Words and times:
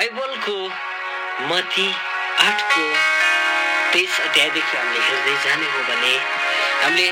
बाइबलको 0.00 0.52
मती 1.48 1.86
आठको 2.42 2.84
तेइस 3.92 4.20
अध्यायदेखि 4.20 4.76
हामीले 4.76 5.00
हेर्दै 5.08 5.34
जाने 5.44 5.66
हो 5.72 5.82
भने 5.88 6.12
हामीले 6.82 7.08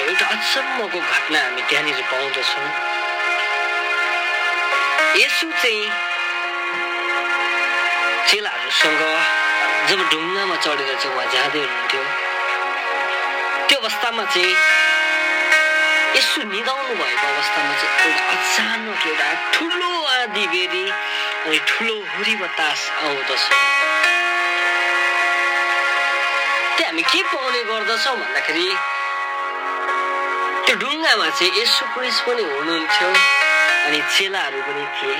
एउटा 0.00 0.26
अचम्मको 0.34 1.00
घटना 1.00 1.40
हामी 1.44 1.62
त्यहाँनिर 1.70 2.02
पाउँदछौँ। 2.12 2.68
यसो 5.22 5.48
चाहिँ 5.62 5.88
चेलाहरूसँग 8.28 9.02
जब 9.88 10.00
ढुङ्गामा 10.12 10.56
चढेर 10.66 10.94
चाहिँ 11.00 11.16
उहाँ 11.16 11.26
जाँदै 11.32 11.64
हुनुहुन्थ्यो 11.64 12.04
त्यो 13.68 13.78
अवस्थामा 13.80 14.24
चाहिँ 14.34 14.54
यसो 16.16 16.42
निदाउनु 16.52 16.94
भएको 17.00 17.26
अवस्थामा 17.34 17.74
चाहिँ 17.80 17.96
एउटा 18.04 18.24
अचानक 18.36 19.06
एउटा 19.06 19.28
ठुलो 19.54 19.92
आँधी 20.16 20.46
बेरी 20.52 20.84
अनि 21.46 21.58
ठुलो 21.66 21.94
हुरी 21.94 22.34
बतास 22.36 22.80
आउँदछ 22.98 23.42
त्यो 26.76 26.86
हामी 26.86 27.02
के 27.04 27.22
पाउने 27.24 27.62
गर्दछौँ 27.64 28.14
भन्दाखेरि 28.16 28.68
त्यो 30.66 30.74
ढुङ्गामा 30.76 31.28
चाहिँ 31.30 31.52
यसो 31.54 31.84
क्रिस 31.94 32.18
पनि 32.26 32.42
हुनुहुन्थ्यो 32.44 33.10
अनि 33.86 34.00
चेलाहरू 34.14 34.60
पनि 34.66 34.84
थिए 34.96 35.18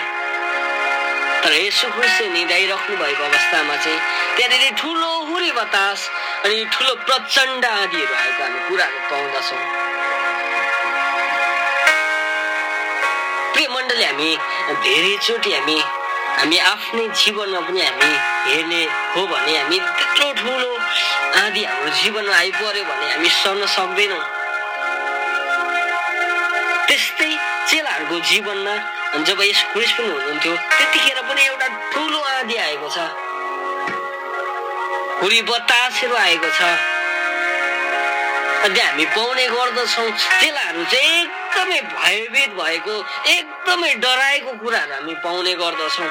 तर 1.42 1.52
यसो 1.56 1.88
क्रिस 1.94 2.10
चाहिँ 2.10 2.32
निदाइराख्नु 2.32 2.96
भएको 3.02 3.22
अवस्थामा 3.24 3.76
चाहिँ 3.84 4.00
त्यहाँनिर 4.36 4.74
ठुलो 4.80 5.10
हुरी 5.28 5.52
बतास 5.58 6.08
अनि 6.44 6.64
ठुलो 6.72 6.94
प्रचण्ड 7.06 7.64
आदिहरू 7.66 8.14
आएको 8.14 8.42
हामी 8.42 8.60
कुराहरू 8.68 8.98
पाउँदछौँ 9.10 9.60
प्रिय 13.54 13.68
मण्डली 13.76 14.04
हामी 14.04 14.30
धेरैचोटि 14.82 15.54
हामी 15.54 15.78
हामी 16.36 16.58
आफ्नै 16.70 17.04
जीवनमा 17.20 17.60
पनि 17.66 17.80
हामी 17.80 18.10
हेर्ने 18.46 18.82
हो 19.12 19.20
भने 19.26 19.52
हामी 19.58 19.78
त्यत्रो 19.98 20.28
ठुलो 20.40 20.72
आदि 21.42 21.62
हाम्रो 21.64 21.90
जीवनमा 22.00 22.36
आइपऱ्यो 22.36 22.84
भने 22.90 23.06
हामी 23.12 23.28
सहन 23.36 23.62
सक्दैनौँ। 23.76 24.22
त्यस्तै 26.88 27.30
चेलाहरूको 27.68 28.16
जीवनमा 28.30 28.74
जब 29.28 29.40
यस 29.42 29.60
क्रिस 29.72 29.92
पनि 29.96 30.08
हुनुहुन्थ्यो 30.08 30.54
त्यतिखेर 30.76 31.18
पनि 31.28 31.42
एउटा 31.46 31.68
ठुलो 31.92 32.20
आँधी 32.34 32.56
आएको 32.66 32.88
छ। 32.94 32.98
हुरी 35.22 35.40
बतासहरू 35.48 36.14
आएको 36.26 36.48
छ। 36.58 36.60
अनि 38.64 38.80
हामी 38.80 39.04
पाउने 39.16 39.46
गर्दछौँ। 39.56 40.08
चेलाहरू 40.40 40.84
चाहिँ 40.92 41.18
एकदमै 41.56 41.80
भयभीत 41.88 42.50
भएको 42.52 42.94
एकदमै 43.32 43.92
डराएको 44.04 44.52
कुराहरू 44.60 44.92
हामी 44.92 45.14
पाउने 45.24 45.52
गर्दछौँ। 45.56 46.10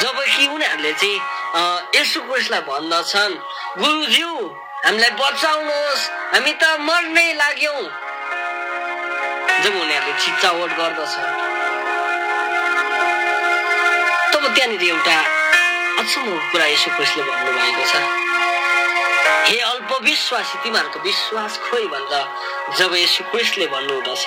जबकि 0.00 0.46
उनीहरूले 0.54 0.92
चाहिँ 1.00 1.18
यसो 1.96 2.20
क्रिसलाई 2.28 2.62
भन्दछन् 2.68 3.34
गुरुज्यू 3.80 4.32
हामीलाई 4.84 5.12
बचाउनुहोस् 5.20 6.02
हामी 6.32 6.52
त 6.60 6.64
मर्नै 6.88 7.28
लाग्यौँ। 7.42 7.82
जब 9.62 9.72
उनीहरूले 9.84 10.14
चिच्चावट 10.24 10.70
गर्दछ 10.80 11.14
तब 14.32 14.44
त्यहाँनिर 14.54 14.84
एउटा 14.90 15.18
अचम्म 16.00 16.28
कुरा 16.52 16.66
यसो 16.72 16.88
छ 17.04 17.12
हे 17.12 17.63
विश्वासी 20.14 20.58
तिमीहरूको 20.62 20.98
विश्वास 21.02 21.52
खोइ 21.66 21.86
भन्दा 21.90 22.18
जब 22.78 22.92
यसो 22.94 23.22
क्रिसले 23.30 23.66
भन्नुहुँदछ 23.66 24.24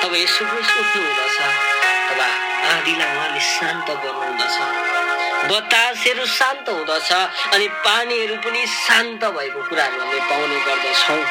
तब 0.00 0.12
यसो 0.14 0.44
क्रिस 0.50 0.70
उठ्नु 0.80 1.00
हुँदछ 1.04 1.38
तब 2.08 2.20
आँधीलाई 2.20 3.16
उहाँले 3.16 3.40
शान्त 3.40 3.88
गर्नुहुँदछ। 4.04 4.56
बतासहरू 5.48 6.24
शान्त 6.36 6.68
हुँदछ 6.68 7.10
अनि 7.54 7.66
पानीहरू 7.88 8.36
पनि 8.44 8.66
शान्त 8.76 9.24
भएको 9.24 9.60
कुराहरू 9.68 10.00
हामी 10.04 10.20
पाउने 10.28 10.58
गर्दछौँ। 10.68 11.22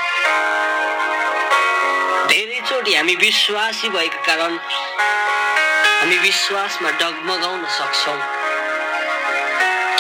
धेरैचोटि 2.30 2.96
हामी 2.96 3.16
विश्वासी 3.22 3.90
भएको 3.98 4.20
कारण 4.28 4.58
हामी 4.58 6.18
विश्वासमा 6.30 6.90
डगमगाउन 7.02 7.62
सक्छौँ। 7.78 8.20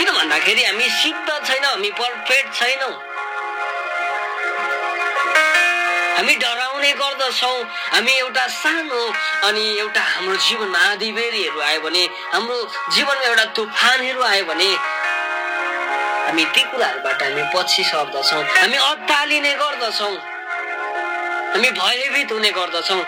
किन 0.04 0.12
भन्दाखेरि 0.12 0.64
हामी 0.64 0.88
सिद्ध 1.00 1.30
छैनौँ 1.48 1.70
हामी 1.72 1.90
पर्फेक्ट 1.96 2.54
छैनौँ। 2.60 2.92
हामी 6.16 6.36
डराउने 6.44 6.92
गर्दछौँ। 7.00 7.64
हामी 7.94 8.12
एउटा 8.12 8.46
सानो 8.52 9.02
अनि 9.48 9.64
एउटा 9.80 10.02
हाम्रो 10.04 10.36
जीवनमा 10.48 10.80
आधी 10.92 11.12
बेरीहरू 11.16 11.60
आयो 11.70 11.80
भने 11.88 12.04
हाम्रो 12.36 12.58
जीवनमा 12.92 13.26
एउटा 13.32 13.46
तुफानहरू 13.56 14.22
आयो 14.28 14.46
भने 14.52 14.70
हामी 16.28 16.44
ती 16.52 16.64
कुराहरूबाट 16.68 17.24
हामी 17.24 17.44
पछि 17.56 17.84
सर्दछौँ 17.88 18.44
हामी 18.60 18.78
अत्तालिने 18.92 19.54
गर्दछौँ। 19.64 20.16
हामी 21.56 21.70
भयभीत 21.80 22.32
हुने 22.32 22.52
गर्दछौँ। 22.60 23.04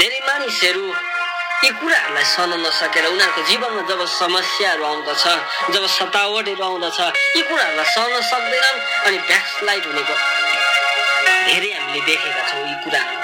धेरै 0.00 0.20
मानिसहरू 0.28 1.11
यी 1.64 1.70
कुराहरूलाई 1.78 2.24
सहन 2.26 2.52
नसकेर 2.58 3.04
उनीहरूको 3.06 3.42
जीवनमा 3.48 3.82
जब 3.86 4.00
समस्याहरू 4.18 4.84
आउँदछ 4.84 5.24
जब 5.74 5.84
सतावटहरू 5.96 6.64
आउँदछ 6.68 6.98
यी 7.36 7.42
कुराहरूलाई 7.48 7.88
सहन 7.94 8.14
सक्दैनन् 8.30 8.78
अनि 9.06 9.18
ब्याकस्लाइड 9.30 9.84
हुनेको 9.86 10.14
धेरै 11.46 11.70
हामीले 11.74 12.00
देखेका 12.08 12.42
छौँ 12.50 12.64
यी 12.66 12.74
कुराहरू 12.82 13.20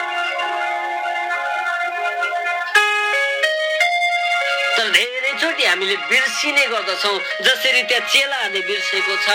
तर 4.77 4.87
धेरैचोटि 4.95 5.65
हामीले 5.67 5.97
बिर्सिने 6.07 6.65
गर्दछौँ 6.73 7.19
जसरी 7.43 7.83
त्यहाँ 7.91 8.07
चेलाहरूले 8.07 8.61
बिर्सेको 8.71 9.15
छ। 9.27 9.29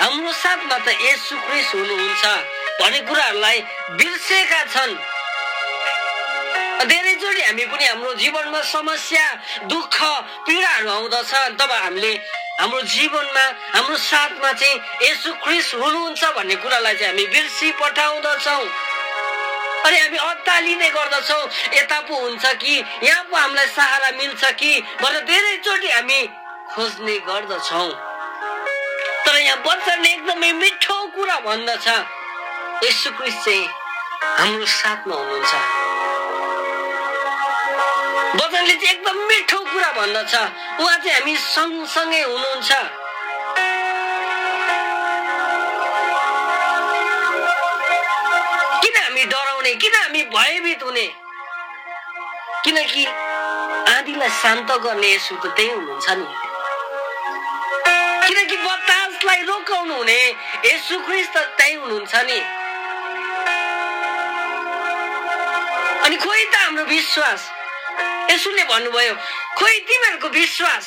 हाम्रो 0.00 0.32
साथमा 0.32 0.78
त 0.86 0.88
यसु 1.04 1.36
क्रिस 1.44 1.68
हुनुहुन्छ 1.76 2.24
भन्ने 2.80 3.00
कुराहरूलाई 3.12 3.58
बिर्सेका 4.00 4.60
छन्। 4.72 4.92
धेरैचोटि 6.84 7.42
हामी 7.42 7.64
पनि 7.66 7.84
हाम्रो 7.86 8.14
जीवनमा 8.14 8.60
समस्या 8.62 9.24
दुःख 9.66 9.96
पीडाहरू 10.46 10.90
आउँदछ। 10.90 11.32
तब 11.60 11.70
हामीले 11.72 12.12
हाम्रो 12.60 12.80
जीवनमा 12.82 13.44
हाम्रो 13.74 13.96
साथमा 13.96 14.52
चाहिँ 14.52 14.76
यसु 15.02 15.32
क्रिस 15.44 15.74
हुनुहुन्छ 15.74 16.24
भन्ने 16.36 16.54
कुरालाई 16.62 16.94
चाहिँ 16.94 17.12
हामी 17.12 17.26
बिर्सी 17.34 17.70
पठाउँदछौँ। 17.80 18.64
अनि 19.86 19.98
हामी 19.98 20.18
अत्तालिने 20.18 20.88
गर्दछौँ। 20.90 21.42
यता 21.78 22.00
पो 22.06 22.14
हुन्छ 22.18 22.44
कि 22.62 22.74
यहाँ 23.02 23.24
पो 23.30 23.36
हामीलाई 23.36 23.66
सहारा 23.66 24.10
मिल्छ 24.18 24.44
कि 24.60 24.70
भनेर 25.02 25.24
धेरैचोटि 25.24 25.90
हामी 25.90 26.20
खोज्ने 26.74 27.18
गर्दछौँ। 27.28 27.90
तर 29.26 29.36
यहाँ 29.38 29.62
वचनले 29.66 30.08
एकदमै 30.12 30.52
मिठो 30.62 30.96
कुरा 31.14 31.38
भन्दछ। 31.46 31.86
यसु 32.84 33.10
क्रिस 33.18 33.44
चाहिँ 33.44 33.66
हाम्रो 34.38 34.66
साथमा 34.66 35.14
हुनुहुन्छ। 35.14 35.87
वचनले 38.38 38.74
चाहिँ 38.74 38.94
एकदम 38.94 39.16
मिठो 39.28 39.58
कुरा 39.58 39.90
भन्दछ। 39.98 40.34
उहाँ 40.80 40.98
चाहिँ 41.04 41.14
हामी 41.18 41.34
सँगसँगै 41.36 42.22
हुनुहुन्छ। 42.22 42.70
किन 48.82 48.96
हामी 49.02 49.24
डराउने? 49.32 49.74
किन 49.82 49.94
हामी 49.94 50.22
भयभीत 50.34 50.82
हुने? 50.82 51.06
किनकि 52.64 53.04
आँधीलाई 53.94 54.30
शान्त 54.42 54.70
गर्ने 54.86 55.08
यसो 55.14 55.34
त 55.42 55.44
त्यही 55.56 55.70
हुनुहुन्छ 55.70 56.08
नि। 56.18 56.26
किनकि 58.28 58.56
बतासलाई 58.56 59.42
रोकाउनु 59.50 59.94
हुने 59.96 60.20
यसु 60.70 60.96
त 61.34 61.36
त्यही 61.58 61.74
हुनुहुन्छ 61.74 62.14
नि। 62.28 62.38
अनि 66.06 66.16
खोइ 66.16 66.44
त 66.44 66.54
हाम्रो 66.54 66.84
विश्वास? 66.84 67.57
यसुले 68.38 68.64
भन्नुभयो 68.70 69.14
खोइ 69.58 69.78
तिमीहरूको 69.86 70.28
विश्वास 70.30 70.84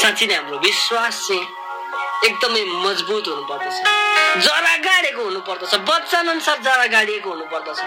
साँच्ची 0.00 0.26
नै 0.30 0.34
हाम्रो 0.34 0.58
विश्वास 0.62 1.14
चाहिँ 1.26 1.44
एकदमै 2.26 2.62
मजबुत 2.84 3.26
हुनु 3.28 3.42
पर्दछ 3.50 3.76
जरा 4.46 4.74
गाडेको 4.86 5.22
हुनु 5.24 5.40
पर्दछ 5.48 5.74
वचन 5.90 6.28
अनुसार 6.34 6.58
जरा 6.66 6.86
गाडिएको 6.94 7.28
हुनु 7.30 7.46
पर्दछ 7.52 7.78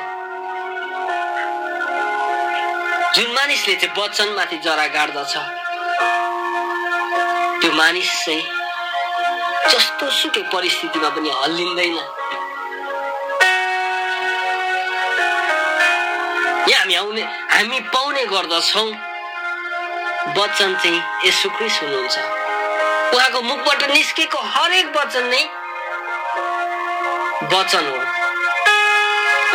जुन 3.16 3.32
मानिसले 3.40 3.76
चाहिँ 3.82 3.96
वचनमाथि 3.98 4.58
जरा 4.68 4.88
गाड्दछ 4.98 5.34
त्यो 7.64 7.72
मानिस 7.80 8.12
चाहिँ 8.26 8.44
जस्तो 9.72 10.06
सुकै 10.20 10.44
परिस्थितिमा 10.54 11.10
पनि 11.16 11.30
हल्लिँदैन। 11.42 11.98
यहाँ 16.70 16.82
हामी 16.82 16.96
आउने 16.96 17.22
हामी 17.22 17.80
पाउने 17.94 18.24
गर्दछौँ। 18.26 18.90
वचन 20.38 20.76
चाहिँ 20.84 21.00
यसो 21.26 21.50
क्रिस 21.58 21.76
हुनुहुन्छ 21.82 22.18
उहाँको 23.16 23.42
मुखबाट 23.42 23.84
निस्केको 23.92 24.40
हरेक 24.54 24.88
वचन 24.98 25.26
नै 25.32 25.44
वचन 27.54 27.86
हो। 27.88 27.98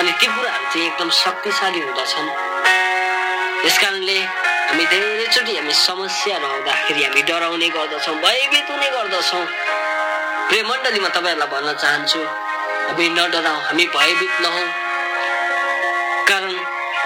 अनि 0.00 0.12
ती 0.20 0.26
कुराहरू 0.26 0.66
चाहिँ 0.72 0.86
एकदम 0.86 1.10
शक्तिशाली 1.22 1.80
हुँदछन्। 1.80 2.28
यस 3.66 3.78
कारणले 3.78 4.18
हामी 4.68 4.84
धेरैचोटि 4.92 5.56
हामी 5.56 5.72
समस्याहरू 5.86 6.46
आउँदाखेरि 6.46 7.02
हामी 7.04 7.22
डराउने 7.28 7.68
गर्दछौँ 7.76 8.16
भयभीत 8.24 8.70
हुने 8.70 8.88
गर्दछौँ। 8.96 9.44
प्रिय 10.48 10.62
मण्डलीमा 10.70 11.08
तपाईँहरूलाई 11.16 11.48
भन्न 11.52 11.68
चाहन्छु 11.82 12.20
हामी 12.88 13.08
नडराउँ 13.18 13.60
हामी 13.68 13.84
भयभीत 13.96 14.40
नहौँ। 14.40 14.81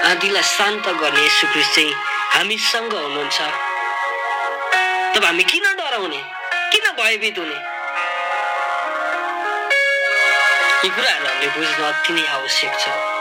आँधीलाई 0.04 0.42
शान्त 0.42 0.88
गर्ने 1.00 1.24
यशुख्रिस्ट 1.26 1.74
चाहिँ 1.74 1.92
हामीसँग 2.34 2.92
हुनुहुन्छ। 2.92 3.40
तब 5.16 5.24
हामी 5.24 5.44
किन 5.44 5.64
डराउने? 5.78 6.20
किन 6.72 6.86
भयभीत 6.98 7.38
हुने? 7.38 7.58
यी 10.84 10.90
कुराहरू 10.90 11.26
हामीले 11.26 11.48
बुझ्न 11.56 11.82
अति 11.82 12.12
नै 12.12 12.26
आवश्यक 12.28 12.80
छ। 12.80 13.15